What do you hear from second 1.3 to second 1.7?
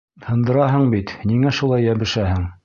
ниңә